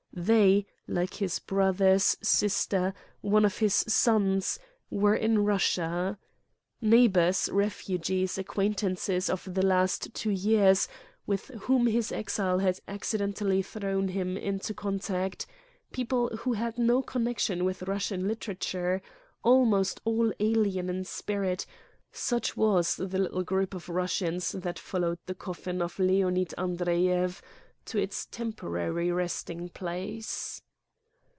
They, 0.13 0.65
like 0.89 1.13
his 1.15 1.39
brothers, 1.39 2.17
sister, 2.21 2.93
one 3.21 3.45
of 3.45 3.59
his 3.59 3.73
sons, 3.87 4.59
were 4.89 5.15
in 5.15 5.35
Eussia. 5.37 6.17
Neighbors, 6.81 7.47
refugees, 7.49 8.37
acquaintances 8.37 9.29
of 9.29 9.53
the 9.53 9.65
last 9.65 10.13
two 10.13 10.29
years 10.31 10.89
with 11.25 11.45
whom 11.61 11.87
his 11.87 12.11
exile 12.11 12.59
had 12.59 12.81
ac 12.89 12.99
cidentally 13.17 13.63
thrown 13.65 14.09
him 14.09 14.35
into 14.35 14.73
contact, 14.73 15.47
people 15.93 16.27
who 16.27 16.51
xvi 16.51 16.57
Preface 16.57 16.59
had 16.59 16.77
no 16.77 17.01
connection 17.01 17.63
with 17.63 17.79
Eussian 17.79 18.27
literature, 18.27 19.01
al 19.45 19.63
most 19.63 20.01
all 20.03 20.33
alien 20.41 20.89
in 20.89 21.05
spirit 21.05 21.65
such 22.11 22.57
was 22.57 22.97
the 22.97 23.17
little 23.17 23.43
group 23.43 23.73
of 23.73 23.87
Russians 23.87 24.51
that 24.51 24.77
followed 24.77 25.19
the 25.25 25.33
coffin 25.35 25.81
of 25.81 25.99
Leonid 25.99 26.53
Andreyev 26.57 27.41
to 27.83 27.97
its 27.97 28.27
temporary 28.27 29.11
resting 29.11 29.67
place. 29.67 30.61